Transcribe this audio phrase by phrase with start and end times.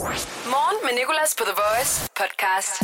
[0.00, 2.74] Morgen med Nicolas på The Voice podcast.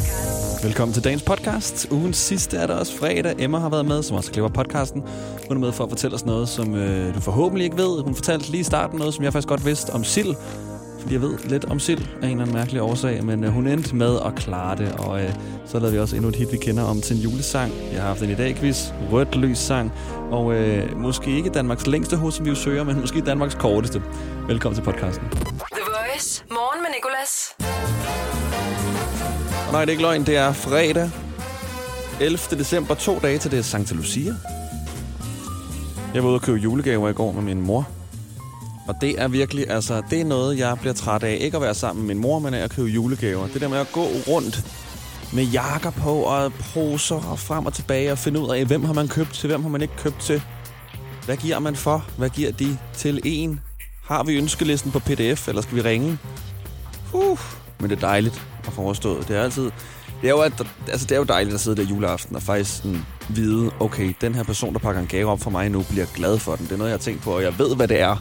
[0.64, 1.88] Velkommen til dagens podcast.
[1.90, 3.34] Ugens sidste er der også fredag.
[3.38, 5.02] Emma har været med, som også klipper podcasten.
[5.48, 8.02] Hun er med for at fortælle os noget, som øh, du forhåbentlig ikke ved.
[8.02, 10.34] Hun fortalte lige i starten noget, som jeg faktisk godt vidste om sild.
[11.00, 13.24] Fordi jeg ved lidt om sild af en eller anden mærkelig årsag.
[13.24, 14.92] Men øh, hun endte med at klare det.
[14.98, 15.32] Og øh,
[15.66, 17.72] så lavede vi også endnu et hit, vi kender om til en julesang.
[17.92, 18.86] Jeg har haft en i dag quiz.
[19.12, 19.92] Rødt lys sang.
[20.30, 24.02] Og øh, måske ikke Danmarks længste hos, som vi jo søger, men måske Danmarks korteste.
[24.48, 25.28] Velkommen til podcasten.
[26.16, 26.44] Voice.
[26.50, 27.54] Morgen med Nicolas.
[29.66, 30.26] Og nej, det er ikke løgn.
[30.26, 31.10] Det er fredag.
[32.20, 32.38] 11.
[32.58, 32.94] december.
[32.94, 34.34] To dage til det er Santa Lucia.
[36.14, 37.88] Jeg var ude og købe julegaver i går med min mor.
[38.88, 41.38] Og det er virkelig, altså, det er noget, jeg bliver træt af.
[41.40, 43.46] Ikke at være sammen med min mor, men af at købe julegaver.
[43.46, 44.64] Det der med at gå rundt
[45.32, 48.92] med jakker på og poser og frem og tilbage og finde ud af, hvem har
[48.92, 50.42] man købt til, hvem har man ikke købt til.
[51.24, 52.04] Hvad giver man for?
[52.18, 53.60] Hvad giver de til en?
[54.06, 56.18] Har vi ønskelisten på pdf, eller skal vi ringe?
[57.12, 57.38] Uh,
[57.80, 59.28] men det er dejligt at få overstået.
[59.28, 59.70] Det er altid...
[60.22, 60.52] Det er, jo, at,
[60.88, 64.34] altså, det er jo dejligt at sidde der juleaften og faktisk sådan vide, okay, den
[64.34, 66.66] her person, der pakker en gave op for mig nu, bliver glad for den.
[66.66, 68.16] Det er noget, jeg har tænkt på, og jeg ved, hvad det er.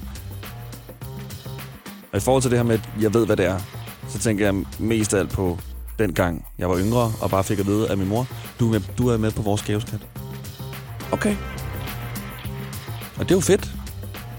[2.12, 3.60] Og i forhold til det her med, at jeg ved, hvad det er,
[4.08, 5.60] så tænker jeg mest af alt på
[6.00, 8.28] den gang, jeg var yngre, og bare fik at vide af min mor,
[8.60, 10.00] du er med, du er med på vores gaveskat.
[11.12, 11.36] Okay.
[13.18, 13.72] Og det er jo fedt.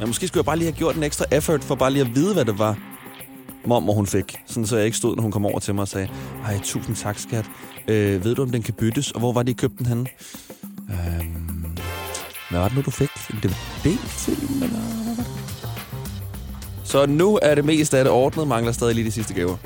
[0.01, 2.15] Ja, måske skulle jeg bare lige have gjort en ekstra effort for bare lige at
[2.15, 2.79] vide, hvad det var,
[3.65, 4.37] mormor hun fik.
[4.47, 6.09] Sådan så jeg ikke stod, når hun kom over til mig og sagde,
[6.45, 7.45] ej, tusind tak, skat.
[7.89, 9.11] Øh, ved du, om den kan byttes?
[9.11, 10.07] Og hvor var det, I købte den henne?
[10.91, 11.77] Øhm,
[12.51, 13.11] hvad var det nu, du fik?
[13.31, 15.27] En DVD-film, eller hvad var det?
[16.85, 19.57] Så nu er det mest af det ordnet, mangler stadig lige de sidste gaver.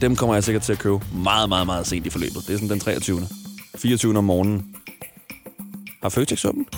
[0.00, 2.36] Dem kommer jeg sikkert til at købe meget, meget, meget sent i forløbet.
[2.46, 3.20] Det er sådan den 23.
[3.78, 4.18] 24.
[4.18, 4.66] om morgenen.
[6.02, 6.68] Har Føtex åbent?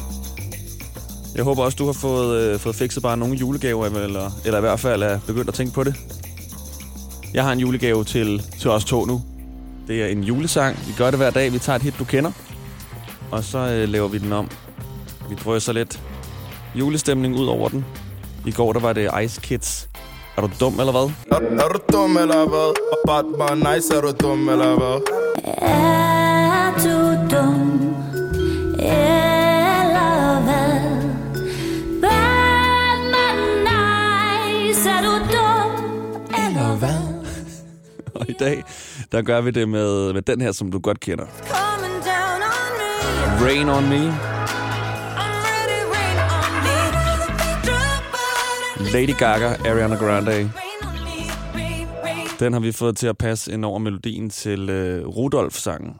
[1.34, 4.60] Jeg håber også, du har fået, øh, fået fikset bare nogle julegaver, eller, eller i
[4.60, 5.94] hvert fald er begyndt at tænke på det.
[7.34, 9.22] Jeg har en julegave til, til os to nu.
[9.88, 10.76] Det er en julesang.
[10.86, 11.52] Vi gør det hver dag.
[11.52, 12.30] Vi tager et hit, du kender.
[13.30, 14.48] Og så øh, laver vi den om.
[15.28, 16.00] Vi drøser lidt
[16.74, 17.84] julestemning ud over den.
[18.46, 19.88] I går der var det Ice Kids.
[20.36, 21.10] Er du dum, eller hvad?
[21.32, 22.74] Er, er du dum eller hvad?
[23.06, 26.23] Batman nice, er du dum eller hvad?
[38.40, 38.64] Dag,
[39.12, 41.24] der gør vi det med, med den her, som du godt kender.
[41.24, 41.30] On
[43.46, 44.06] Rain on me.
[48.78, 50.40] On Lady Gaga, Ariana Grande.
[50.40, 50.50] on.
[52.40, 55.94] Den har vi fået til at passe ind over melodien til øh, Rudolf-sangen.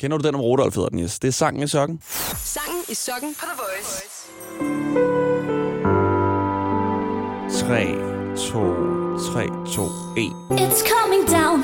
[0.00, 1.18] Kender du den om Rudolf, hedder den, yes?
[1.18, 2.00] Det er sangen i sokken.
[2.36, 4.06] Sangen i sokken på The Voice.
[7.66, 7.94] 3,
[8.36, 9.82] 2, 3, 2,
[10.16, 10.32] 1.
[10.50, 11.62] It's coming down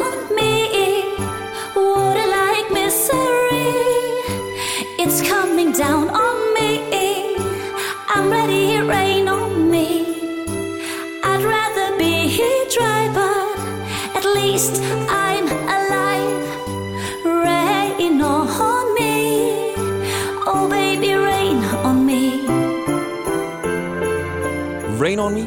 [25.17, 25.41] Rain on Me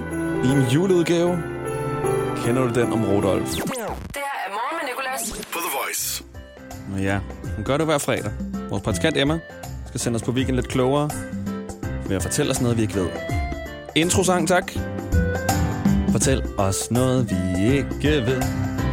[0.43, 1.43] i en juleudgave.
[2.45, 3.49] Kender du den om Rudolf?
[3.49, 3.83] Det her
[4.45, 5.45] er Morgen med Nicolas.
[5.53, 6.23] På The Voice.
[6.89, 7.19] Nå ja,
[7.55, 8.31] hun gør det hver fredag.
[8.69, 9.39] Vores praktikant Emma
[9.87, 11.09] skal sende os på weekend lidt klogere
[12.07, 13.09] ved at fortælle os noget, vi ikke ved.
[13.95, 14.71] Introsang, tak.
[16.11, 18.41] Fortæl os noget, vi ikke ved.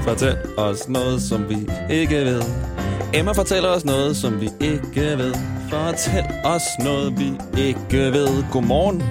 [0.03, 2.43] Fortæl os noget, som vi ikke ved.
[3.15, 5.35] Emma fortæller os noget, som vi ikke ved.
[5.71, 8.45] Fortæl os noget, vi ikke ved.
[8.53, 9.03] Godmorgen.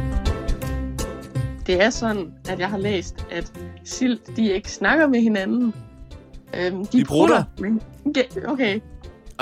[1.67, 3.51] Det er sådan, at jeg har læst, at
[3.83, 5.73] sild, de ikke snakker med hinanden.
[6.53, 7.43] Øhm, de, De prutter.
[7.59, 7.81] Men,
[8.15, 8.75] Ja, okay,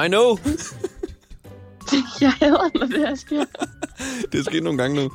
[0.06, 0.38] I know.
[2.22, 3.46] jeg hader, når det her sker.
[4.32, 5.12] det er sket nogle gange nu.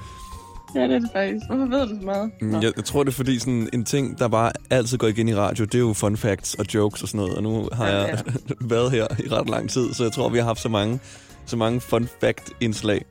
[0.75, 1.47] Ja, det er det faktisk.
[1.49, 2.31] Hvorfor ved du så meget?
[2.41, 2.61] Mm, Nå.
[2.61, 5.35] Jeg, jeg tror, det er fordi sådan en ting, der bare altid går igen i
[5.35, 7.37] radio, det er jo fun facts og jokes og sådan noget.
[7.37, 8.19] Og nu har Ja, jeg
[8.61, 11.01] været her i ret lang tid, så jeg tror, vi har haft så mange,
[11.47, 13.05] så mange fun fact-indslag.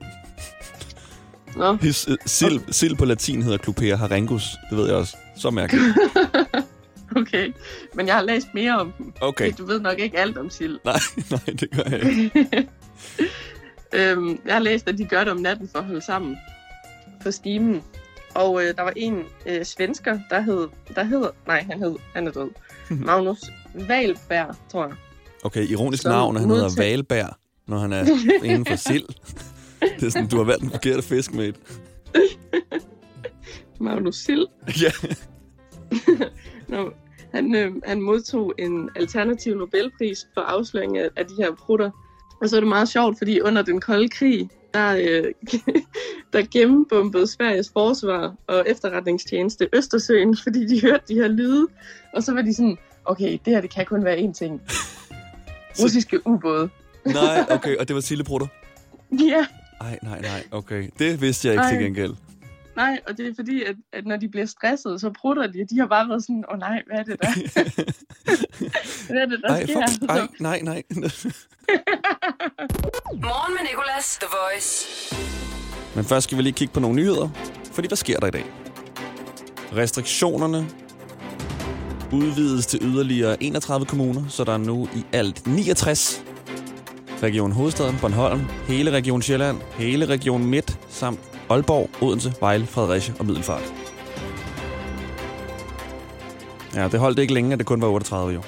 [1.57, 4.43] Nå, His, øh, sild, sild på latin hedder Clupea harengus.
[4.69, 5.17] Det ved jeg også.
[5.37, 5.83] Så mærkeligt.
[7.15, 7.51] okay.
[7.93, 9.13] Men jeg har læst mere om dem.
[9.21, 9.53] Okay.
[9.57, 10.79] Du ved nok ikke alt om sild.
[10.85, 10.99] Nej,
[11.31, 12.67] nej, det gør jeg ikke.
[13.93, 16.37] øhm, jeg har læst, at de gør det om natten for at holde sammen
[17.23, 17.81] på stimen.
[18.35, 22.27] Og øh, der var en øh, svensker, der hed, der hedder, nej, han hed, han
[22.27, 22.49] er død.
[22.89, 23.39] Magnus
[23.73, 24.95] Valberg, tror jeg.
[25.43, 27.37] Okay, ironisk Som navn, han hedder modtag- Valbær,
[27.67, 28.05] når han er
[28.43, 29.05] inden for sild.
[29.81, 31.59] Det er sådan, du har valgt den forkerte fisk, mate.
[33.79, 34.45] Magnus Sild.
[34.83, 34.91] Ja.
[36.75, 36.91] Nå,
[37.33, 41.91] Han, øh, han modtog en alternativ Nobelpris for afsløring af, af de her prutter.
[42.41, 45.33] Og så er det meget sjovt, fordi under den kolde krig, der, øh,
[46.33, 51.67] der gennembombede Sveriges forsvar og efterretningstjeneste Østersøen, fordi de hørte de her lyde.
[52.13, 54.61] Og så var de sådan, okay, det her det kan kun være én ting.
[55.83, 56.69] Russiske ubåde.
[57.05, 58.47] Nej, okay, og det var silleprutter?
[59.11, 59.45] Ja,
[59.81, 60.89] Ej, nej, nej, okay.
[60.99, 61.83] Det vidste jeg ikke til Ej.
[61.83, 62.13] gengæld.
[62.75, 65.69] nej, og det er fordi, at, at når de bliver stresset, så prutter de, og
[65.69, 67.31] de har bare været sådan, åh oh, nej, hvad er det der?
[69.13, 69.73] hvad er det, der Ej, sker?
[69.73, 70.83] for, ej, nej, nej.
[73.13, 74.87] Morgen med Nicolas, The Voice.
[75.95, 77.29] Men først skal vi lige kigge på nogle nyheder.
[77.71, 78.45] Fordi hvad sker der i dag?
[79.75, 80.67] Restriktionerne
[82.13, 86.23] udvides til yderligere 31 kommuner, så der er nu i alt 69.
[87.23, 91.19] Region Hovedstaden, Bornholm, hele Region Sjælland, hele Region Midt, samt
[91.49, 93.73] Aalborg, Odense, Vejle, Fredericia og Middelfart.
[96.75, 98.41] Ja, det holdt ikke længe, at det kun var 38 jo.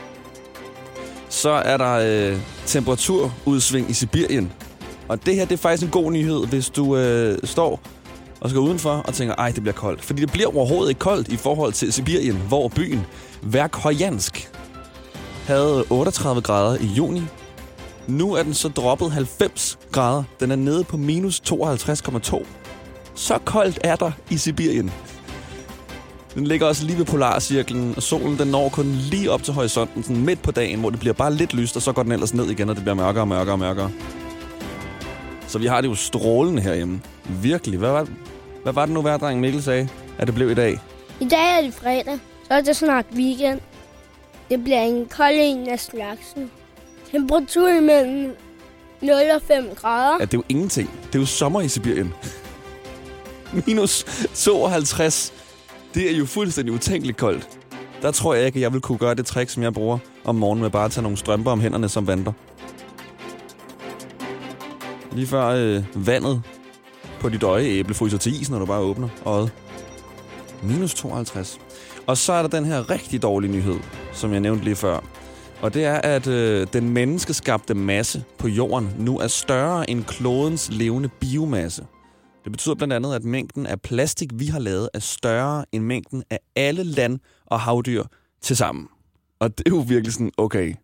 [1.30, 4.52] Så er der øh, temperaturudsving i Sibirien.
[5.08, 7.82] Og det her, det er faktisk en god nyhed, hvis du øh, står
[8.42, 10.06] og skal udenfor og tænker, ej, det bliver koldt.
[10.06, 13.06] Fordi det bliver overhovedet ikke koldt i forhold til Sibirien, hvor byen
[13.42, 14.50] Verkhojansk
[15.48, 17.22] havde 38 grader i juni.
[18.10, 20.24] Nu er den så droppet 90 grader.
[20.40, 22.46] Den er nede på minus 52,2.
[23.16, 24.92] Så koldt er der i Sibirien.
[26.36, 30.04] Den ligger også lige ved polarcirklen, og solen den når kun lige op til horisonten,
[30.04, 32.34] sådan midt på dagen, hvor det bliver bare lidt lyst, og så går den ellers
[32.34, 33.92] ned igen, og det bliver mørkere og mørkere og mørkere.
[35.48, 37.02] Så vi har det jo strålende herhjemme.
[37.42, 37.80] Virkelig.
[37.80, 38.08] Hvad var,
[38.64, 40.80] hvad var det nu, hver dreng Mikkel sagde, at det blev i dag?
[41.20, 43.60] I dag er det fredag, så er det snart weekend.
[44.50, 46.52] Det bliver en kold en af slagsen.
[47.12, 48.36] Temperatur imellem
[49.02, 50.18] 0 og 5 grader.
[50.20, 50.90] Ja, det er jo ingenting.
[51.08, 52.14] Det er jo sommer i Sibirien.
[53.68, 55.34] Minus 52.
[55.94, 57.50] Det er jo fuldstændig utænkeligt koldt.
[58.02, 60.36] Der tror jeg ikke, at jeg vil kunne gøre det trick, som jeg bruger om
[60.36, 62.34] morgenen med bare at tage nogle strømper om hænderne som vandrer.
[65.12, 66.42] Lige før øh, vandet
[67.20, 69.52] på dit øje æble fryser til is, når du bare åbner øjet.
[70.64, 71.60] Minus 52.
[72.08, 73.80] Og så er der den her rigtig dårlige nyhed,
[74.14, 75.00] som jeg nævnte lige før.
[75.62, 80.70] Og det er, at øh, den menneskeskabte masse på jorden nu er større end klodens
[80.72, 81.86] levende biomasse.
[82.44, 86.24] Det betyder blandt andet, at mængden af plastik, vi har lavet, er større end mængden
[86.30, 88.04] af alle land- og havdyr
[88.42, 88.88] til sammen.
[89.40, 90.76] Og det er jo virkelig sådan, okay,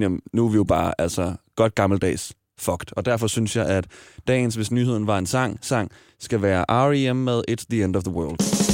[0.00, 2.96] jamen, nu er vi jo bare altså godt gammeldags fucked.
[2.96, 3.86] Og derfor synes jeg, at
[4.28, 7.16] dagens, hvis nyheden var en sang, sang skal være R.E.M.
[7.16, 8.71] med It's the End of the World.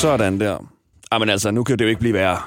[0.00, 0.58] Sådan der.
[1.12, 2.42] Jamen altså, nu kan det jo ikke blive værre.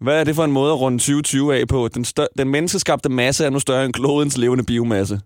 [0.00, 1.88] Hvad er det for en måde at runde 2020 af på?
[1.88, 5.20] Den, stør- den menneskeskabte masse er nu større end klodens levende biomasse.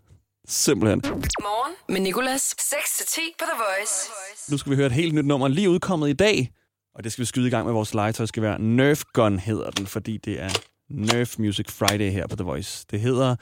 [0.49, 1.03] Simpelthen.
[1.41, 2.55] Morgen med Nicolas.
[2.61, 4.11] 6-10 på The Voice.
[4.51, 6.51] Nu skal vi høre et helt nyt nummer, lige udkommet i dag.
[6.95, 8.57] Og det skal vi skyde i gang med vores legetøjsgevær.
[8.59, 10.49] Nerf Gun hedder den, fordi det er
[10.91, 12.87] Nerf Music Friday her på The Voice.
[12.91, 13.37] Det hedder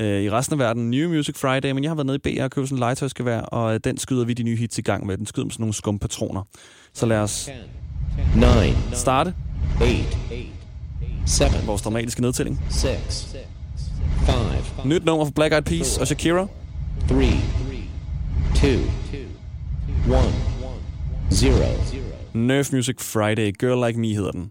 [0.00, 2.42] øh, i resten af verden New Music Friday, men jeg har været nede i BR
[2.42, 5.06] og købt sådan en legetøjsgevær, og øh, den skyder vi de nye hits i gang
[5.06, 5.16] med.
[5.18, 6.42] Den skyder med sådan nogle skumpatroner.
[6.92, 7.48] Så lad os
[8.34, 9.34] nine, starte
[9.82, 10.18] eight,
[11.26, 12.62] seven, vores dramatiske nedtælling.
[12.70, 13.26] six,
[14.26, 16.46] five, Nyt nummer fra Black Eyed Peas og Shakira.
[17.08, 17.40] three,
[18.54, 18.80] two,
[20.08, 20.32] one,
[21.32, 21.72] zero.
[22.34, 23.52] Nerf Music Friday.
[23.58, 24.50] Girl Like Me hedder den.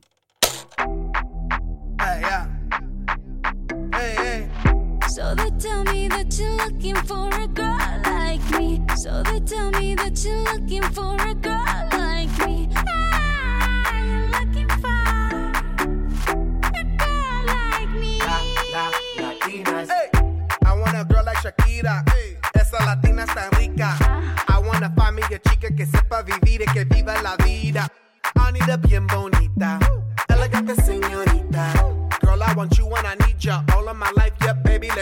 [6.39, 8.81] You're looking for a girl like me.
[8.95, 12.69] So they tell me that you're looking for a girl like me.
[12.75, 14.87] Ah, you're looking for
[16.79, 18.19] a girl like me.
[19.91, 20.09] Hey,
[20.65, 22.03] I want a girl like Shakira.
[22.09, 23.97] Hey, esa latina está rica.
[24.47, 27.87] I want a find me a chica que sepa vivir y que viva la vida.
[28.35, 29.79] I need a bien bonita,
[30.27, 31.73] elegante señorita.
[32.21, 34.18] Girl, I want you and I need ya all of my life.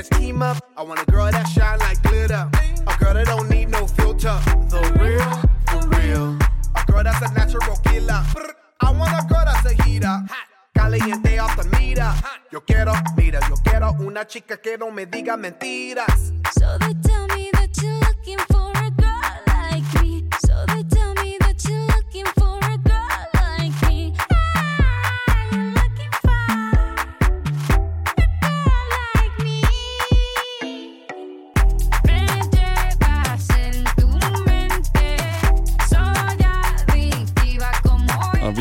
[0.03, 0.57] Team up.
[0.77, 2.47] I want a girl that shine like glitter.
[2.85, 4.37] A girl that don't need no filter.
[4.69, 5.31] The real,
[5.71, 6.37] the real.
[6.75, 8.23] A girl that's a natural killer.
[8.79, 10.21] I want a girl that's a heater.
[10.75, 12.13] Caliente off the meter.
[12.51, 16.31] Yo quiero, mira, yo quiero una chica que no me diga mentiras.
[16.59, 18.76] So they tell me that you're looking for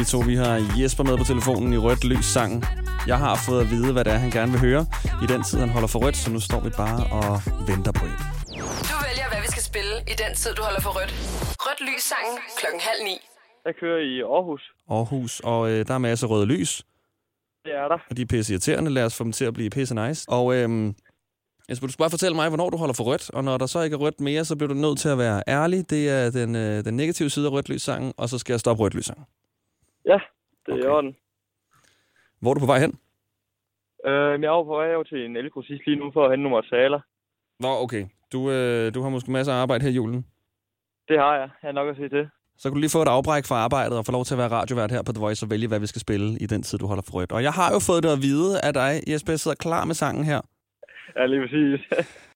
[0.07, 2.65] to vi har Jesper med på telefonen i rødt lys sangen.
[3.07, 4.87] Jeg har fået at vide, hvad det er, han gerne vil høre.
[5.23, 8.05] I den tid, han holder for rødt, så nu står vi bare og venter på
[8.05, 8.17] en.
[8.91, 11.13] Du vælger, hvad vi skal spille i den tid, du holder for rødt.
[11.67, 13.17] Rødt lys sangen klokken halv ni.
[13.67, 14.63] Jeg kører i Aarhus.
[14.91, 16.83] Aarhus, og øh, der er masser af røde lys,
[17.65, 17.99] Det er der.
[18.11, 18.91] og de er pisse irriterende.
[18.91, 20.25] Lad os få dem til at blive pisse nice.
[20.29, 20.95] Og øhm,
[21.71, 23.81] Jesper, du skal bare fortælle mig, hvornår du holder for rødt, og når der så
[23.83, 25.91] ikke er rødt mere, så bliver du nødt til at være ærlig.
[25.91, 28.61] Det er den, øh, den negative side af rødt lys sangen, og så skal jeg
[28.61, 29.25] stoppe rødt lys sangen.
[30.07, 30.19] Ja,
[30.67, 30.85] det er Okay.
[30.85, 31.17] i orden.
[32.41, 32.93] Hvor er du på vej hen?
[34.07, 36.57] Øh, jeg er på vej over til en elgrossist lige nu for at hente nogle
[36.57, 37.01] materialer.
[37.61, 38.05] Nå, okay.
[38.33, 40.27] Du, øh, du har måske masser af arbejde her i julen.
[41.09, 41.49] Det har jeg.
[41.63, 42.29] Jeg har nok at se til.
[42.59, 44.49] Så kan du lige få et afbræk fra arbejdet og få lov til at være
[44.49, 46.87] radiovært her på The Voice og vælge, hvad vi skal spille i den tid, du
[46.87, 47.33] holder for rødt.
[47.33, 49.95] Og jeg har jo fået det at vide af dig, Jesper, jeg sidder klar med
[49.95, 50.41] sangen her.
[51.17, 51.81] Ja, lige præcis.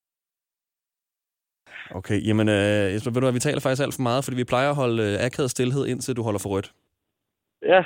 [1.95, 4.45] Okay, jamen øh, Jesper, ved du hvad, vi taler faktisk alt for meget, fordi vi
[4.45, 6.73] plejer at holde øh, akavet stillhed, indtil du holder for rødt.
[7.63, 7.85] Ja.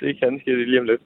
[0.00, 1.02] Det kan ske lige om lidt.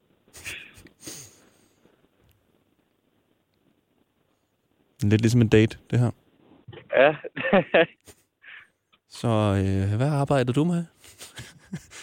[5.03, 6.11] Lidt ligesom en date, det her.
[6.97, 7.15] Ja.
[9.09, 10.85] Så øh, hvad arbejder du med?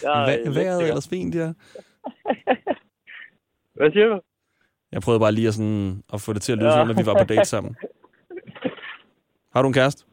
[0.04, 1.46] jeg er vejret er ellers fint, ja.
[3.76, 4.22] Hvad siger du?
[4.92, 6.74] Jeg prøvede bare lige at, sådan, at få det til at lyde, ja.
[6.74, 7.76] som om, at vi var på date sammen.
[9.54, 10.06] Har du en kæreste?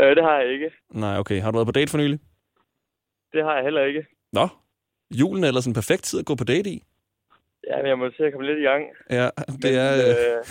[0.00, 0.70] Øh, det har jeg ikke.
[0.90, 1.40] Nej, okay.
[1.40, 2.20] Har du været på date for nylig?
[3.32, 4.06] Det har jeg heller ikke.
[4.32, 4.48] Nå,
[5.20, 6.82] julen er ellers en perfekt tid at gå på date i.
[7.70, 8.82] Ja, men jeg må se at komme lidt i gang.
[9.10, 9.92] Ja, det Men, er...
[9.92, 10.44] Øh,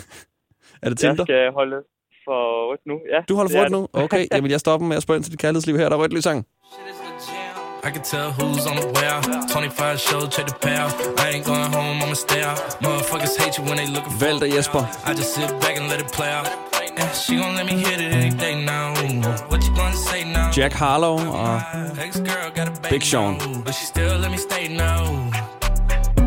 [0.82, 1.24] er det jeg Tinder?
[1.24, 1.76] skal holde
[2.26, 3.00] for rødt nu.
[3.12, 3.88] Ja, Du holder for rødt nu?
[3.92, 5.88] Okay, jamen jeg stopper med at spørge ind til dit kærlighedsliv her.
[5.88, 6.46] Der er rødt lys sang.
[7.84, 9.24] I can tell who's on the out.
[9.50, 10.92] 25 show, check the payout.
[11.18, 12.58] I ain't going home, I'ma stay out.
[12.84, 14.82] Motherfuckers hate you when they looking for dig, Jesper.
[15.08, 16.46] I just sit back and let it play out.
[16.98, 18.84] Yeah, she gon' let me hit it any day now.
[19.50, 19.61] What
[20.56, 21.60] Jack Harlow og
[22.90, 23.32] Big Sean.
[23.32, 25.02] now, But she still let me stay now.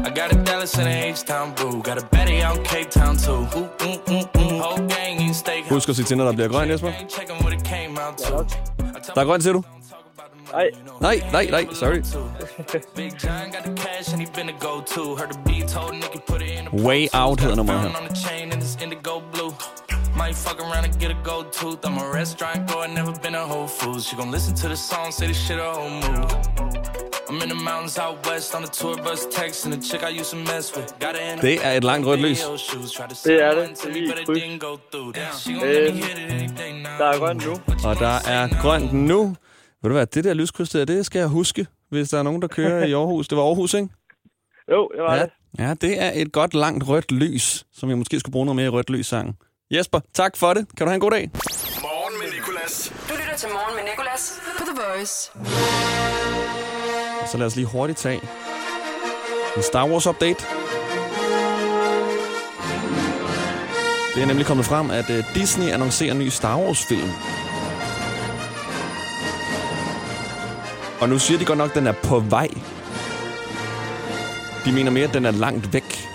[0.07, 1.81] I got a Dallas and a H-Town boo.
[1.81, 3.31] Got a Betty out Cape Town too.
[3.31, 4.59] Ooh, ooh, ooh, ooh.
[4.63, 5.63] Whole gang in steak.
[5.69, 6.91] Husk at sige til, når der bliver grøn, Jesper.
[9.15, 9.63] Der er grøn, siger du?
[10.51, 10.69] Nej,
[11.01, 12.01] Nej, nej, nej, sorry.
[12.95, 15.15] Big John got the cash and he been a go-to.
[15.15, 17.89] Heard the beat told Nicky put it in the Way Out hedder nummeret her.
[20.17, 21.79] Might fuck around and get a gold tooth.
[21.87, 24.07] I'm a restaurant goer, never been a Whole Foods.
[24.07, 26.31] She gon' listen to the song, say this shit a whole move.
[27.29, 30.31] I'm in the mountains out west on the tour bus, texting the chick I used
[30.31, 30.89] to mess with.
[30.99, 32.39] Got her in Det er et langt rødt lys.
[33.23, 33.69] Det er det.
[33.83, 35.47] Det er lige it kryds.
[35.47, 36.01] Øh.
[36.99, 37.51] Der er grønt nu.
[37.89, 39.35] Og der er grønt nu.
[39.81, 42.41] Ved du hvad, det der lyskryds der, det skal jeg huske, hvis der er nogen,
[42.41, 43.27] der kører i Aarhus.
[43.27, 43.89] Det var Aarhus, ikke?
[44.71, 45.21] Jo, det var Ja.
[45.21, 45.29] det.
[45.59, 48.65] ja, det er et godt langt rødt lys, som jeg måske skulle bruge noget mere
[48.65, 49.37] i rødt lys sang.
[49.71, 50.65] Jesper, tak for det.
[50.77, 51.29] Kan du have en god dag?
[51.81, 52.93] Morgen med Nicolas.
[53.09, 55.31] Du lytter til Morgen med Nicolas på The Voice.
[57.31, 58.21] Så lad os lige hurtigt tage
[59.57, 60.45] en Star Wars update.
[64.15, 67.09] Det er nemlig kommet frem, at uh, Disney annoncerer en ny Star Wars film.
[71.01, 72.49] Og nu siger de godt nok, at den er på vej.
[74.65, 76.07] De mener mere, at den er langt væk.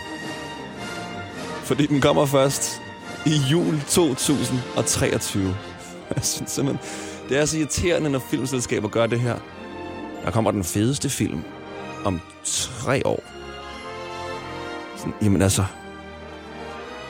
[1.64, 2.79] Fordi den kommer først
[3.26, 5.42] i jul 2023.
[6.16, 6.88] Jeg synes simpelthen,
[7.28, 9.36] det er så irriterende, når filmselskaber gør det her.
[10.24, 11.44] Der kommer den fedeste film
[12.04, 13.22] om tre år.
[14.96, 15.64] Sådan, jamen altså...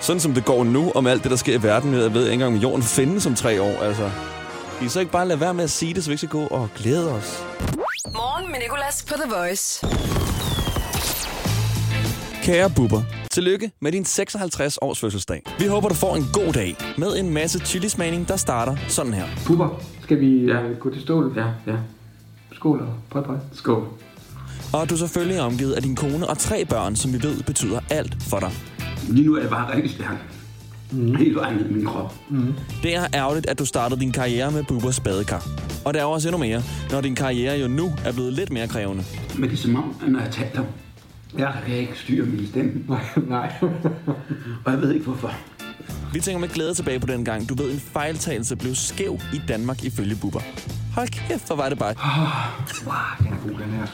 [0.00, 2.32] Sådan som det går nu om alt det, der sker i verden, jeg ved ikke
[2.32, 4.10] engang, om jorden findes om tre år, altså.
[4.78, 6.28] Kan I så ikke bare lade være med at sige det, så vi ikke skal
[6.28, 7.44] gå og glæde os?
[8.14, 9.86] Morgen med Nicolas på The Voice.
[12.42, 15.42] Kære Bubber, tillykke med din 56 års fødselsdag.
[15.58, 19.24] Vi håber, du får en god dag med en masse chilismagning, der starter sådan her.
[19.46, 20.60] Bubber, skal vi ja.
[20.80, 21.32] gå til stål?
[21.36, 21.76] Ja, ja.
[22.52, 23.36] Skål og prøv, prøv.
[23.52, 23.88] Skål.
[24.72, 27.80] Og du er selvfølgelig omgivet af din kone og tre børn, som vi ved betyder
[27.90, 28.52] alt for dig.
[29.08, 30.16] Lige nu er jeg bare rigtig stærk.
[30.92, 31.14] Mm.
[31.14, 32.14] Helt vejen i min krop.
[32.30, 32.54] Mm.
[32.82, 35.48] Det er ærgerligt, at du startede din karriere med Bubbers badekar.
[35.84, 38.68] Og det er også endnu mere, når din karriere jo nu er blevet lidt mere
[38.68, 39.04] krævende.
[39.38, 40.64] Men det er som om, at når jeg taler,
[41.38, 41.52] ja.
[41.52, 42.72] så kan jeg ikke styre min stemme.
[42.88, 43.52] Nej, nej.
[44.64, 45.32] og jeg ved ikke hvorfor.
[46.12, 49.40] Vi tænker med glæde tilbage på den gang, du ved, en fejltagelse blev skæv i
[49.48, 50.40] Danmark ifølge Bubber.
[50.94, 51.94] Hold kæft, hvor var det bare.
[52.86, 53.86] Wow, den er god, den her.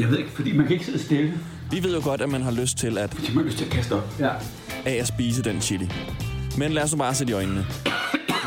[0.00, 1.34] Jeg ved ikke, fordi man kan ikke sidde stille.
[1.70, 3.64] Vi ved jo godt, at man har lyst til at, Fordi man har lyst til
[3.64, 4.14] at kaste op.
[4.18, 4.30] Ja.
[4.84, 5.90] af at spise den chili.
[6.58, 7.66] Men lad os nu bare sætte i øjnene.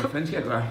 [0.00, 0.62] Hvad fanden skal jeg gøre?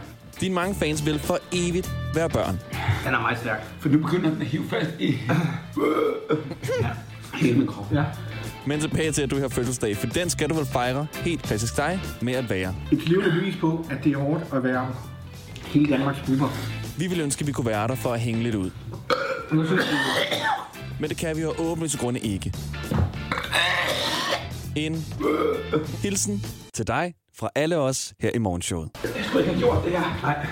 [0.42, 2.60] Dine mange fans vil for evigt være børn.
[3.06, 3.64] Den er meget stærk.
[3.80, 5.06] For nu begynder den at hive fast i...
[6.82, 6.90] ja.
[7.36, 7.92] Hele min krop.
[7.94, 8.04] Ja.
[8.68, 11.78] Men tilbage til, at du har fødselsdag, for den skal du vel fejre helt klassisk
[11.78, 12.76] dig med at være.
[12.92, 14.88] Et levende bevis på, at det er hårdt at være
[15.66, 16.50] hele Danmarks bubber.
[16.98, 18.72] Vi vil ønske, at vi kunne være der for at hænge lidt ud.
[21.00, 22.54] Men det kan vi jo af åbenlyse grunde ikke.
[24.76, 25.06] En
[26.04, 28.90] hilsen til dig fra alle os her i morgenshowet.
[29.04, 30.20] Jeg skulle ikke have gjort det her.
[30.22, 30.48] Nej.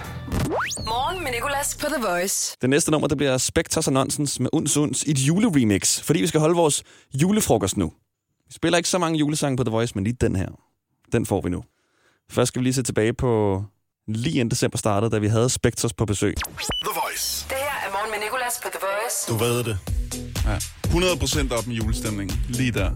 [0.85, 2.57] Morgen med Nicolas på The Voice.
[2.61, 6.21] Det næste nummer, det bliver Spectres og Nonsens med Uns Uns i et juleremix, fordi
[6.21, 6.83] vi skal holde vores
[7.21, 7.93] julefrokost nu.
[8.47, 10.47] Vi spiller ikke så mange julesange på The Voice, men lige den her,
[11.11, 11.63] den får vi nu.
[12.31, 13.63] Først skal vi lige se tilbage på
[14.07, 16.35] lige inden december startede, da vi havde Spectres på besøg.
[16.37, 17.45] The Voice.
[17.49, 19.31] Det her er Morgen med Nicolas på The Voice.
[19.31, 19.77] Du ved det.
[20.45, 20.57] Ja.
[20.83, 22.41] 100% op med julestemningen.
[22.49, 22.91] Lige der.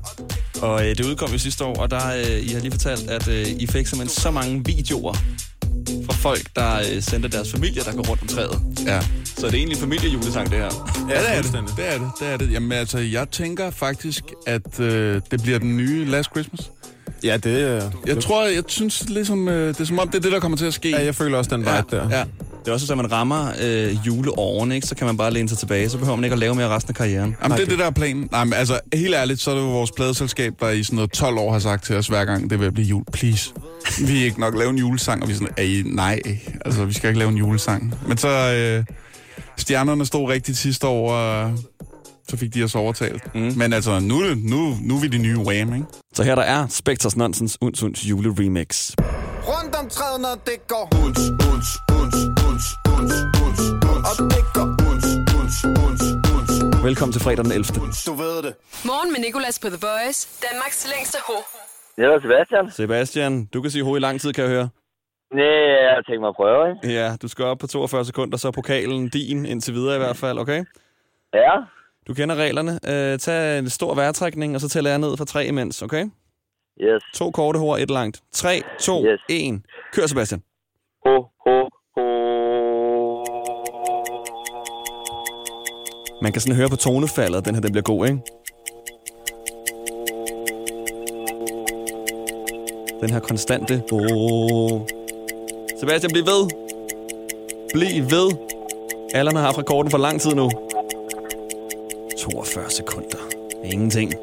[0.61, 3.27] Og øh, det udkom jo sidste år, og der øh, I har lige fortalt, at
[3.27, 5.13] øh, I fik simpelthen så mange videoer
[6.05, 8.61] fra folk, der øh, sendte deres familier, der går rundt om træet.
[8.85, 9.01] Ja.
[9.25, 11.05] Så det er egentlig en familiejulesang, det her.
[11.09, 11.51] Ja, det er det.
[11.77, 12.11] Det er det.
[12.19, 12.51] Det er det.
[12.51, 16.71] Jamen altså, jeg tænker faktisk, at øh, det bliver den nye Last Christmas.
[17.23, 17.91] Ja, det er...
[18.05, 20.57] Jeg tror, jeg synes ligesom, øh, det er som om, det er det, der kommer
[20.57, 20.89] til at ske.
[20.89, 21.81] Ja, jeg føler også den vibe ja.
[21.91, 22.09] der.
[22.09, 22.23] Ja.
[22.67, 24.87] Det er også, så man rammer øh, juleårene, ikke?
[24.87, 25.89] så kan man bare læne sig tilbage.
[25.89, 27.35] Så behøver man ikke at lave mere resten af karrieren.
[27.43, 28.27] Jamen, det er det, der er planen.
[28.31, 31.11] Nej, men altså, helt ærligt, så er det jo vores pladeselskab, der i sådan noget
[31.11, 33.03] 12 år har sagt til os hver gang, det vil blive jul.
[33.13, 33.53] Please.
[34.07, 36.19] Vi er ikke nok lave en julesang, og vi er sådan, Ej, nej,
[36.65, 37.93] altså, vi skal ikke lave en julesang.
[38.07, 38.83] Men så, øh,
[39.57, 41.51] stjernerne stod rigtigt sidste år, og
[42.29, 43.35] så fik de os overtalt.
[43.35, 43.53] Mm.
[43.55, 45.85] Men altså, nu, er det- nu, nu er vi de nye Wham, ikke?
[46.13, 48.91] Så her der er Spectres Nonsens Uns Uns juleremix.
[49.47, 51.19] Rundt om træet, når det går uns,
[51.53, 51.67] uns,
[52.57, 53.13] uns, uns,
[53.45, 53.59] uns,
[53.91, 54.03] uns.
[54.09, 55.05] Og det går uns,
[55.39, 56.01] uns, uns,
[56.35, 56.51] uns.
[56.89, 57.63] Velkommen til fredag den 11.
[58.09, 58.53] Du ved det.
[58.91, 60.19] Morgen med Nicolas på The Voice.
[60.47, 61.37] Danmarks længste ho.
[61.97, 62.71] Det er Sebastian.
[62.71, 64.69] Sebastian, du kan sige ho i lang tid, kan jeg høre.
[65.33, 65.45] Nej,
[65.85, 66.93] jeg har tænkt mig at prøve, ikke?
[66.99, 70.17] Ja, du skal op på 42 sekunder, så er pokalen din indtil videre i hvert
[70.17, 70.65] fald, okay?
[71.33, 71.53] Ja.
[72.07, 72.73] Du kender reglerne.
[72.91, 76.05] Øh, tag en stor vejrtrækning, og så tæller jeg ned fra tre imens, okay?
[76.81, 77.03] Yes.
[77.15, 78.21] To korte hår, et langt.
[78.31, 79.21] 3, 2, Yes.
[79.29, 79.61] 1.
[79.93, 80.41] Kør, Sebastian.
[81.05, 81.69] Ho, ho,
[86.21, 88.19] Man kan sådan høre på tonefaldet, at den her den bliver god, ikke?
[93.01, 93.83] Den her konstante.
[93.91, 94.81] Oh.
[95.79, 96.49] Sebastian, bliv ved.
[97.73, 98.31] Bliv ved.
[99.13, 100.49] Allan har haft rekorden for lang tid nu.
[102.17, 103.17] 42 sekunder.
[103.63, 104.13] Ingenting.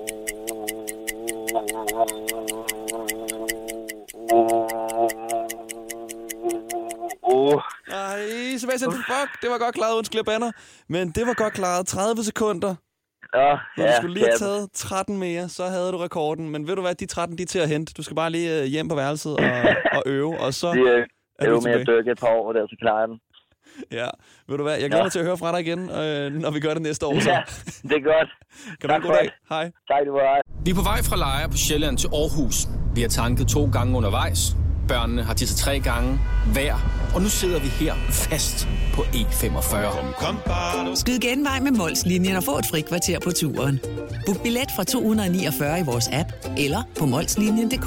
[8.79, 10.51] Sebastian, fuck, det var godt klaret, undskyld, jeg banner.
[10.89, 11.87] Men det var godt klaret.
[11.87, 12.75] 30 sekunder.
[13.35, 16.51] Ja, Når du ja, skulle lige have taget 13 mere, så havde du rekorden.
[16.51, 17.93] Men ved du hvad, de 13 de er til at hente.
[17.97, 19.45] Du skal bare lige øh, hjem på værelset og,
[19.97, 21.05] og øve, og så Det er, det
[21.39, 23.19] er du jo med at dykke et par år, der så klarer jeg den.
[23.93, 24.07] Ja,
[24.49, 25.03] ved du hvad, jeg glæder Ja.
[25.03, 27.21] mig til at høre fra dig igen, øh, når vi gør det næste år.
[27.21, 27.31] Så.
[27.31, 27.43] Ja,
[27.83, 28.29] det er godt.
[28.81, 29.31] Kan du have en god dag?
[29.49, 29.65] Hej.
[29.91, 30.41] Tak, du var.
[30.65, 32.57] Vi er på vej fra Lejre på Sjælland til Aarhus.
[32.95, 34.41] Vi har tanket to gange undervejs.
[34.89, 36.19] Børnene har tisset tre gange
[36.53, 36.75] hver.
[37.15, 40.95] Og nu sidder vi her fast på E45.
[40.95, 43.81] Skyd genvej med Molslinjen og få et fri kvarter på turen.
[44.27, 47.87] Book billet fra 249 i vores app eller på molslinjen.dk.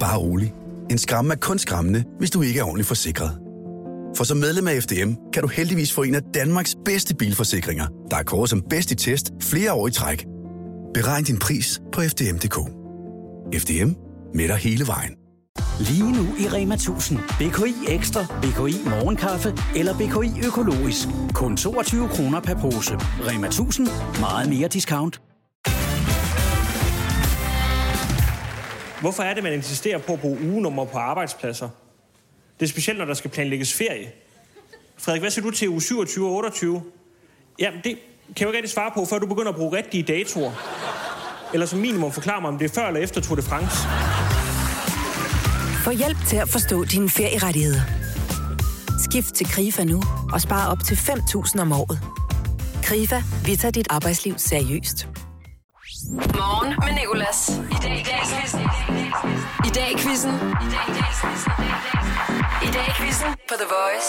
[0.00, 0.54] Bare rolig.
[0.90, 3.38] En skræmme er kun skræmmende, hvis du ikke er ordentligt forsikret.
[4.22, 8.16] For som medlem af FDM kan du heldigvis få en af Danmarks bedste bilforsikringer, der
[8.16, 10.26] er kåret som bedst i test flere år i træk.
[10.94, 12.56] Beregn din pris på FDM.dk.
[13.62, 13.90] FDM
[14.34, 15.16] med dig hele vejen.
[15.80, 17.18] Lige nu i Rema 1000.
[17.18, 21.08] BKI Ekstra, BKI Morgenkaffe eller BKI Økologisk.
[21.34, 22.94] Kun 22 kroner per pose.
[23.28, 23.88] Rema 1000.
[24.20, 25.20] Meget mere discount.
[29.00, 31.68] Hvorfor er det, man insisterer på at bruge ugenummer på arbejdspladser?
[32.62, 34.12] Det er specielt, når der skal planlægges ferie.
[34.98, 36.82] Frederik, hvad siger du til uge 27 og 28?
[37.58, 37.96] Jamen, det kan
[38.38, 40.52] jeg jo ikke rigtig svare på, før du begynder at bruge rigtige datoer.
[41.52, 43.76] Eller som minimum forklare mig, om det er før eller efter Tour de France.
[45.84, 47.80] Få hjælp til at forstå dine ferierettigheder.
[49.10, 52.00] Skift til KRIFA nu og spare op til 5.000 om året.
[52.82, 55.08] KRIFA, vi tager dit arbejdsliv seriøst.
[56.12, 57.48] Morgen med Nicolas.
[57.70, 58.60] I dag i quizzen.
[59.66, 60.30] I dag i quizzen.
[62.62, 64.08] I dag i quizzen på The Voice.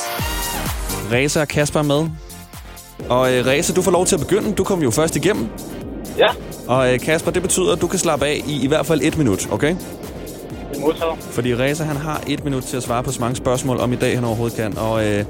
[1.16, 2.10] Reza og Kasper er med.
[3.10, 4.54] Og øh, Reza, du får lov til at begynde.
[4.54, 5.48] Du kommer jo først igennem.
[6.18, 6.28] Ja.
[6.68, 9.18] Og øh, Kasper, det betyder, at du kan slappe af i i hvert fald et
[9.18, 9.76] minut, okay?
[10.74, 11.16] Det modtager.
[11.20, 13.96] Fordi Reza, han har et minut til at svare på så mange spørgsmål om i
[13.96, 14.78] dag, han overhovedet kan.
[14.78, 15.26] Og øh,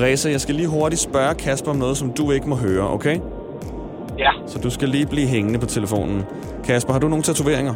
[0.00, 3.18] Reza, jeg skal lige hurtigt spørge Kasper om noget, som du ikke må høre, okay?
[4.18, 4.30] Ja.
[4.46, 6.22] Så du skal lige blive hængende på telefonen.
[6.64, 7.74] Kasper, har du nogle tatoveringer?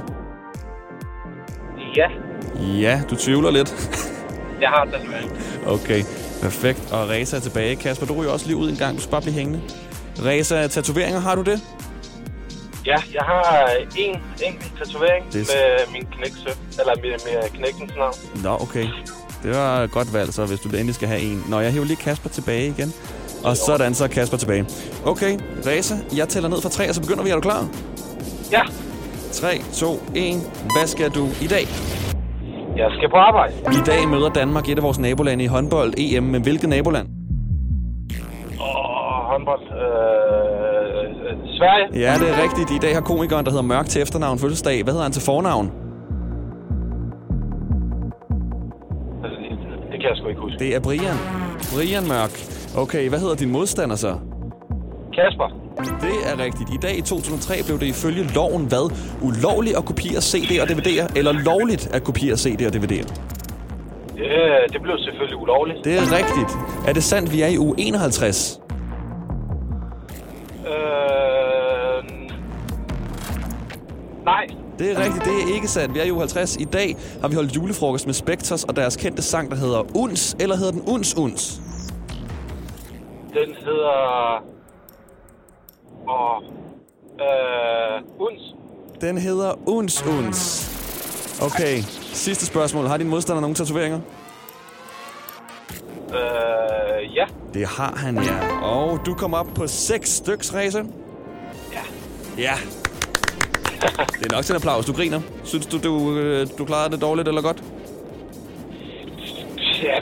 [1.97, 2.09] Ja,
[2.81, 3.75] Ja, du tvivler lidt.
[4.63, 5.31] jeg har tatovering.
[5.67, 6.03] Okay,
[6.43, 6.93] perfekt.
[6.93, 7.77] Og Reza er tilbage.
[7.77, 8.97] Kasper, du ryger også lige ud en gang.
[8.97, 9.61] Du skal bare blive hængende.
[10.25, 11.61] Reza, tatoveringer, har du det?
[12.87, 18.15] Ja, jeg har en enkelt tatovering Det med min knæksøn, eller med, med knækkens navn.
[18.45, 18.87] Nå, okay.
[19.43, 21.45] Det var et godt valg, så hvis du endelig skal have en.
[21.49, 22.93] Nå, jeg hiver lige Kasper tilbage igen.
[23.45, 24.65] Og sådan, så er Kasper tilbage.
[25.07, 27.31] Okay, Reza, jeg tæller ned fra 3, og så begynder vi.
[27.31, 27.69] Er du klar?
[28.53, 28.63] Ja.
[29.33, 30.35] 3, 2, 1.
[30.77, 31.65] Hvad skal du i dag?
[32.77, 33.53] Jeg skal på arbejde.
[33.73, 37.07] I dag møder Danmark et af vores nabolande i håndbold EM, men hvilket naboland?
[38.61, 39.61] Åh, håndbold.
[39.63, 41.87] Øh, øh, Sverige.
[42.05, 42.71] Ja, det er rigtigt.
[42.71, 44.83] I dag har komikeren, der hedder Mørk til efternavn fødselsdag.
[44.83, 45.67] Hvad hedder han til fornavn?
[49.25, 49.39] Altså,
[49.93, 50.59] Det kan jeg sgu ikke huske.
[50.59, 51.17] Det er Brian.
[51.75, 52.58] Brian Mørk.
[52.77, 54.19] Okay, hvad hedder din modstander så?
[55.15, 55.49] Kasper.
[56.01, 56.71] Det er rigtigt.
[56.71, 58.93] I dag i 2003 blev det ifølge loven hvad?
[59.23, 63.15] Ulovligt at kopiere CD og DVD'er, eller lovligt at kopiere CD og DVD'er?
[64.17, 64.27] Det,
[64.73, 65.79] det blev selvfølgelig ulovligt.
[65.85, 66.59] Det er rigtigt.
[66.89, 68.61] Er det sandt, vi er i uge 51?
[70.67, 72.05] Øh,
[74.25, 74.47] nej.
[74.79, 75.95] Det er rigtigt, det er ikke sandt.
[75.95, 76.57] Vi er i uge 50.
[76.57, 80.37] I dag har vi holdt julefrokost med Spectres og deres kendte sang, der hedder Uns,
[80.41, 81.61] eller hedder den Uns Uns?
[83.35, 84.45] Den hedder...
[86.09, 86.43] Åh...
[87.21, 88.43] Øh, uns.
[89.01, 90.69] Den hedder Uns Uns.
[91.43, 91.79] Okay,
[92.13, 92.87] sidste spørgsmål.
[92.87, 94.01] Har din modstander nogle tatoveringer?
[96.09, 97.27] Øh, ja.
[97.55, 98.63] Det har han, ja.
[98.63, 100.79] Og du kom op på 6 styks, Reza.
[101.73, 101.83] Ja.
[102.39, 102.55] Ja.
[104.21, 104.87] Det er nok til en applaus.
[104.87, 105.21] Du griner.
[105.45, 107.63] Synes du, du, øh, du klarede det dårligt eller godt?
[109.83, 109.95] Ja,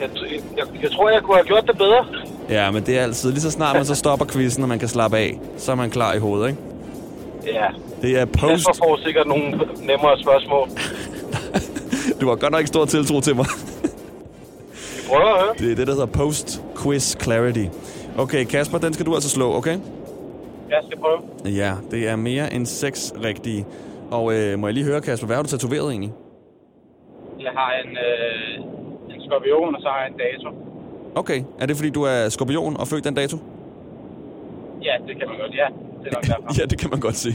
[0.00, 0.10] jeg,
[0.56, 2.06] jeg, jeg tror, jeg kunne have gjort det bedre.
[2.52, 3.30] Ja, men det er altid.
[3.30, 5.90] Lige så snart man så stopper quizzen, og man kan slappe af, så er man
[5.90, 6.60] klar i hovedet, ikke?
[7.46, 7.66] Ja.
[8.02, 8.66] Det er post...
[8.66, 9.44] Kasper får sikkert nogle
[9.80, 10.68] nemmere spørgsmål.
[12.20, 13.46] Du har godt nok ikke stor tiltro til mig.
[14.72, 15.54] Vi prøver at høre.
[15.58, 17.66] Det er det, der hedder post-quiz clarity.
[18.18, 19.78] Okay, Kasper, den skal du altså slå, okay?
[20.70, 21.18] Jeg skal prøve.
[21.44, 23.66] Ja, det er mere end seks rigtige.
[24.10, 26.12] Og øh, må jeg lige høre, Kasper, hvad har du tatoveret egentlig?
[27.40, 30.61] Jeg har en, øh, en skorpion, og så har jeg en dato.
[31.14, 33.36] Okay, er det fordi, du er skorpion og født den dato?
[34.82, 35.54] Ja, det kan man godt.
[35.54, 35.66] Ja,
[36.04, 36.60] det er nok derfor.
[36.60, 37.28] Ja, det kan man godt se.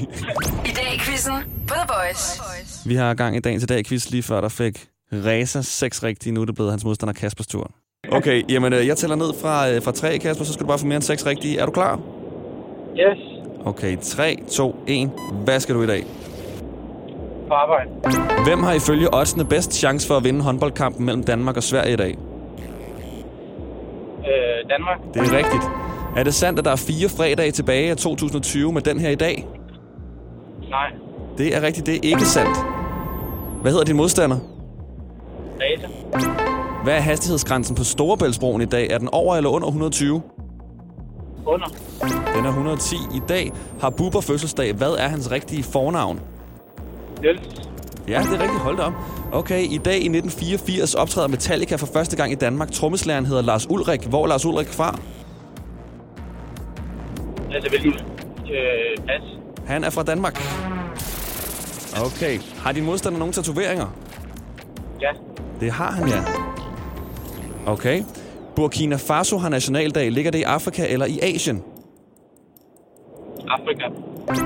[0.65, 1.33] I dag i quizzen
[1.67, 2.41] på The Voice.
[2.89, 6.33] Vi har gang i dagen til dag quiz lige før, der fik Reza seks rigtige.
[6.33, 7.71] Nu er det blevet hans modstander Kaspers tur.
[8.11, 10.79] Okay, jamen øh, jeg tæller ned fra, øh, fra tre, Kasper, så skal du bare
[10.79, 11.59] få mere end seks rigtige.
[11.59, 11.99] Er du klar?
[12.95, 13.17] Yes.
[13.65, 15.11] Okay, 3, 2, 1.
[15.43, 16.03] Hvad skal du i dag?
[17.47, 17.89] På arbejde.
[18.43, 21.95] Hvem har ifølge oddsene bedst chance for at vinde håndboldkampen mellem Danmark og Sverige i
[21.95, 22.17] dag?
[24.27, 24.97] Øh, Danmark.
[25.13, 25.63] Det er rigtigt.
[26.15, 29.15] Er det sandt, at der er fire fredage tilbage af 2020 med den her i
[29.15, 29.47] dag?
[30.69, 30.91] Nej.
[31.37, 32.57] Det er rigtigt, det er ikke sandt.
[33.61, 34.37] Hvad hedder din modstander?
[35.59, 35.87] Data.
[36.83, 38.87] Hvad er hastighedsgrænsen på Storebæltsbroen i dag?
[38.89, 40.21] Er den over eller under 120?
[41.45, 41.67] Under.
[42.35, 43.51] Den er 110 i dag.
[43.81, 44.73] Har Bubber fødselsdag.
[44.73, 46.19] Hvad er hans rigtige fornavn?
[47.21, 47.41] Niels.
[48.07, 48.59] Ja, det er rigtigt.
[48.59, 48.93] Hold da op.
[49.31, 52.71] Okay, i dag i 1984 optræder Metallica for første gang i Danmark.
[52.71, 54.05] Trommeslæren hedder Lars Ulrik.
[54.05, 54.99] Hvor er Lars Ulrik fra?
[57.51, 59.21] Altså, vil øh, pas.
[59.67, 60.41] Han er fra Danmark.
[62.05, 62.39] Okay.
[62.57, 63.87] Har din modstander nogle tatoveringer?
[65.01, 65.09] Ja.
[65.59, 66.23] Det har han, ja.
[67.65, 68.03] Okay.
[68.55, 70.11] Burkina Faso har nationaldag.
[70.11, 71.63] Ligger det i Afrika eller i Asien?
[73.49, 73.83] Afrika.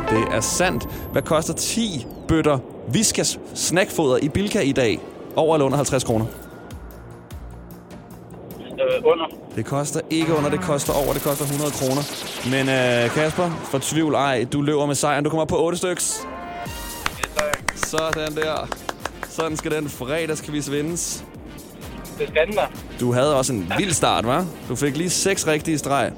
[0.09, 0.87] Det er sandt.
[1.11, 2.59] Hvad koster 10 bøtter
[2.93, 4.99] Viskas snackfoder i Bilka i dag?
[5.35, 6.25] Over eller under 50 kroner?
[8.61, 9.25] Øh, under.
[9.55, 12.01] Det koster ikke under, det koster over, det koster 100 kroner.
[12.51, 15.23] Men øh, Kasper, for tvivl ej, du løber med sejren.
[15.23, 16.27] Du kommer op på 8 styks.
[17.75, 18.67] Sådan der.
[19.29, 21.23] Sådan skal den fredagsquiz vindes.
[22.19, 22.61] Det skal den da.
[22.99, 24.45] Du havde også en vild start, var?
[24.69, 26.11] Du fik lige seks rigtige streg.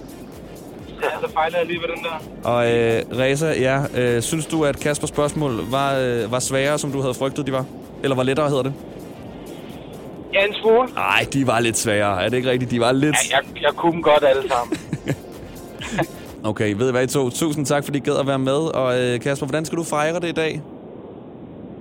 [1.24, 2.50] Så fejler jeg lige ved den der.
[2.50, 6.92] Og øh, Reza, ja, øh, synes du, at Kaspers spørgsmål var, øh, var sværere, som
[6.92, 7.66] du havde frygtet, de var?
[8.04, 8.74] Eller var lettere, hedder det?
[10.34, 10.88] Ja, en smule.
[10.96, 12.24] Nej, de var lidt sværere.
[12.24, 12.72] Er det ikke rigtigt?
[12.72, 13.16] De var lidt...
[13.32, 14.78] Ja, jeg, jeg kunne dem godt alle sammen.
[16.46, 17.30] Okay, ved I hvad I to?
[17.30, 18.62] Tusind tak, fordi I gad at være med.
[18.82, 20.62] Og øh, Kasper, hvordan skal du fejre det i dag?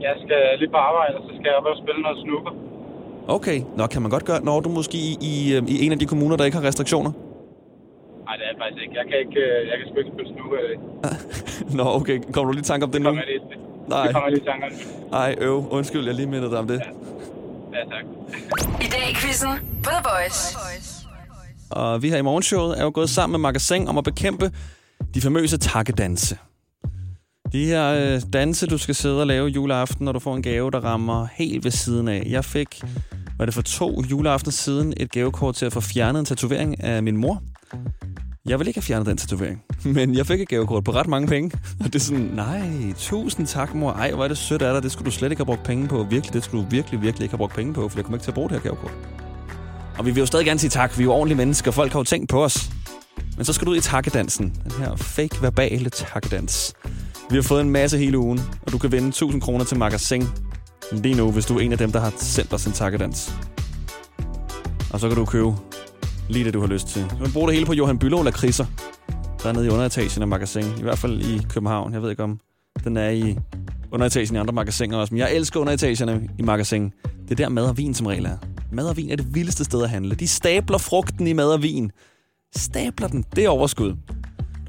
[0.01, 2.51] Jeg skal lige på arbejde, og så skal jeg op og spille noget snooker.
[3.29, 5.99] Okay, nå, kan man godt gøre, når du måske i, i, øh, i en af
[5.99, 7.13] de kommuner, der ikke har restriktioner?
[8.27, 8.95] Nej, det er jeg faktisk ikke.
[9.01, 10.79] Jeg kan, ikke, øh, jeg kan sgu ikke spille snooker i dag.
[11.79, 12.17] Nå, okay.
[12.33, 13.09] Kommer du lige i tanke om det nu?
[13.09, 14.05] Kommer jeg lige, Nej.
[14.05, 14.73] Det kommer jeg lige i tanke om.
[15.23, 15.57] Ej, øv.
[15.71, 16.81] Undskyld, jeg lige mindede dig om det.
[17.77, 18.05] Ja, tak.
[18.87, 19.51] I dag i quizzen
[19.85, 20.59] på The Voice.
[21.71, 24.51] Og vi her i morgenshowet er jo gået sammen med Magasin om at bekæmpe
[25.15, 26.39] de famøse takkedanse.
[27.53, 30.71] De her øh, danse, du skal sidde og lave juleaften, når du får en gave,
[30.71, 32.23] der rammer helt ved siden af.
[32.27, 32.83] Jeg fik,
[33.39, 37.03] var det for to juleaftener siden, et gavekort til at få fjernet en tatovering af
[37.03, 37.43] min mor.
[38.47, 39.63] Jeg vil ikke have fjernet den tatovering.
[39.97, 41.51] Men jeg fik et gavekort på ret mange penge.
[41.81, 43.93] Og det er sådan, nej, tusind tak, mor.
[43.93, 44.83] Ej, hvor er det sødt af dig.
[44.83, 46.07] Det skulle du slet ikke have brugt penge på.
[46.11, 48.25] Virkelig, det skulle du virkelig, virkelig ikke have brugt penge på, for jeg kommer ikke
[48.25, 48.93] til at bruge det her gavekort.
[49.99, 50.99] Og vi vil jo stadig gerne sige tak.
[50.99, 51.71] Vi er jo ordentlige mennesker.
[51.71, 52.71] Folk har jo tænkt på os.
[53.37, 54.55] Men så skal du ud i takkedansen.
[54.65, 56.75] Den her fake verbale takkedans.
[57.31, 60.25] Vi har fået en masse hele ugen, og du kan vinde 1000 kroner til magasin
[60.93, 63.35] lige nu, hvis du er en af dem, der har sendt os en takkedans.
[64.93, 65.55] Og så kan du købe
[66.29, 67.03] lige det, du har lyst til.
[67.11, 68.67] Du kan bruge det hele på Johan Bylov lakridser.
[69.43, 70.65] Der er nede i underetagen af magasin.
[70.79, 71.93] I hvert fald i København.
[71.93, 72.41] Jeg ved ikke om
[72.85, 73.37] den er i
[73.93, 75.15] underetagen i andre magasiner også.
[75.15, 76.93] Men jeg elsker underetagerne i magasin.
[77.23, 78.37] Det er der mad og vin som regel er.
[78.73, 80.15] Mad og vin er det vildeste sted at handle.
[80.15, 81.91] De stabler frugten i mad og vin.
[82.57, 83.25] Stabler den.
[83.37, 83.95] Det er overskud.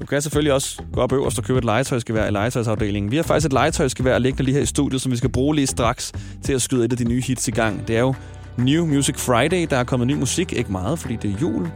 [0.00, 3.10] Du kan selvfølgelig også gå op øverst og købe et legetøjsgevær i legetøjsafdelingen.
[3.10, 5.66] Vi har faktisk et legetøjsgevær liggende lige her i studiet, som vi skal bruge lige
[5.66, 6.12] straks
[6.42, 7.88] til at skyde et af de nye hits i gang.
[7.88, 8.14] Det er jo
[8.58, 9.66] New Music Friday.
[9.70, 10.52] Der er kommet ny musik.
[10.52, 11.70] Ikke meget, fordi det er jul.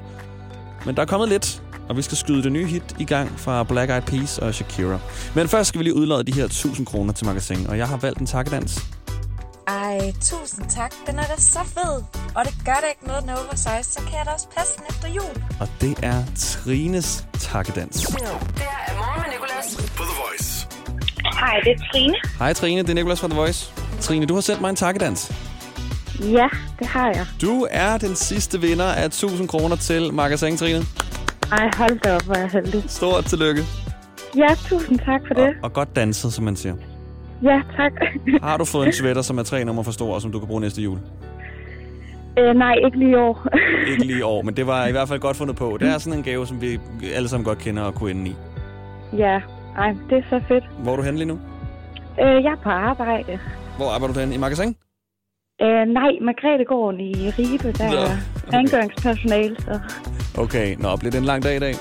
[0.87, 3.63] Men der er kommet lidt, og vi skal skyde det nye hit i gang fra
[3.63, 4.99] Black Eyed Peas og Shakira.
[5.35, 7.97] Men først skal vi lige udlade de her 1000 kroner til magasin, og jeg har
[7.97, 8.87] valgt en takkedans.
[9.69, 10.93] Ej, tusind tak.
[11.07, 12.03] Den er da så fed.
[12.35, 14.73] Og det gør da ikke noget, den er oversize, så kan jeg da også passe
[14.77, 15.43] den efter jul.
[15.61, 17.97] Og det er Trines takkedans.
[17.97, 19.77] Det her er morgen med Nicolas.
[19.97, 20.69] På The Voice.
[21.41, 22.15] Hej, det er Trine.
[22.39, 23.73] Hej Trine, det er Nicolas fra The Voice.
[24.01, 25.33] Trine, du har sendt mig en takkedans.
[26.21, 27.27] Ja, det har jeg.
[27.43, 30.79] Du er den sidste vinder af 1000 kroner til Magasin, Trine.
[31.53, 32.85] Ej, hold da op, hvor er jeg heldig.
[32.89, 33.63] Stort tillykke.
[34.37, 35.49] Ja, tusind tak for det.
[35.63, 36.75] Og godt danset, som man siger.
[37.43, 37.93] Ja, tak.
[38.43, 40.49] Har du fået en sweater, som er tre nummer for stor, og som du kan
[40.49, 40.99] bruge næste jul?
[42.39, 43.47] øh, nej, ikke lige i år.
[43.91, 45.77] Ikke lige i år, men det var i hvert fald godt fundet på.
[45.81, 46.81] Det er sådan en gave, som vi
[47.15, 48.37] alle sammen godt kender og kunne ende i.
[49.17, 49.41] ja,
[49.79, 50.65] ej, det er så fedt.
[50.79, 51.39] Hvor er du henne lige nu?
[52.23, 53.39] Øh, jeg er på arbejde.
[53.77, 54.35] Hvor arbejder du henne?
[54.35, 54.77] I magasin?
[55.63, 58.17] Øh, nej, Margrethe Gården i Ribe, der Nå, er
[58.53, 59.81] rengøringspersonale, så...
[60.39, 61.75] Okay, nå, bliver det en lang dag i dag?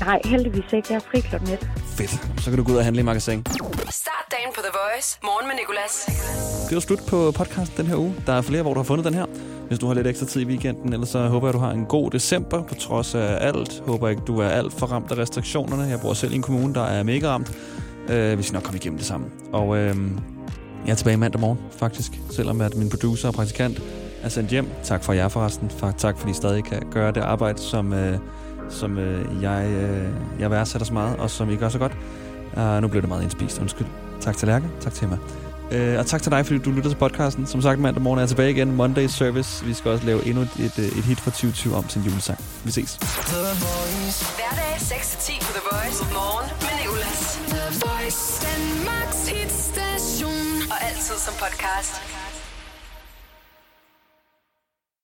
[0.00, 0.86] Nej, heldigvis ikke.
[0.90, 1.70] Jeg er fri klokken et.
[1.98, 2.40] Fedt.
[2.42, 3.46] Så kan du gå ud og handle i magasin.
[3.90, 5.18] Start dagen på The Voice.
[5.22, 5.94] Morgen med Nicolas.
[6.68, 8.14] Det var slut på podcasten den her uge.
[8.26, 9.26] Der er flere, hvor du har fundet den her.
[9.68, 11.86] Hvis du har lidt ekstra tid i weekenden, ellers så håber jeg, du har en
[11.86, 13.82] god december på trods af alt.
[13.86, 15.82] Håber ikke, du er alt for ramt af restriktionerne.
[15.82, 17.58] Jeg bor selv i en kommune, der er mega ramt.
[18.08, 19.30] Øh, vi skal nok komme igennem det sammen.
[19.52, 19.96] Og øh,
[20.86, 22.12] jeg er tilbage mandag morgen, faktisk.
[22.30, 23.82] Selvom at min producer og praktikant
[24.22, 24.68] er sendt hjem.
[24.84, 25.70] Tak for jer forresten.
[25.98, 28.18] Tak fordi I stadig kan gøre det arbejde, som, øh,
[28.68, 30.08] som øh, jeg, øh,
[30.40, 31.92] jeg værdsætter så meget, og som I gør så godt.
[32.56, 33.86] Uh, nu blev det meget indspist, undskyld.
[34.20, 35.18] Tak til Lærke, tak til Emma.
[35.70, 37.46] Uh, og tak til dig, fordi du lytter til podcasten.
[37.46, 38.76] Som sagt, mandag morgen er jeg tilbage igen.
[38.76, 39.64] Monday Service.
[39.64, 42.38] Vi skal også lave endnu et, et, hit fra 2020 om sin julesang.
[42.64, 42.96] Vi ses.
[42.96, 46.04] Hverdag 6-10 på The Voice.
[46.12, 47.40] Morgen med Nicolas.
[47.48, 48.46] The Voice.
[48.46, 50.55] Danmarks hitstation.
[50.70, 51.94] Og altid som podcast.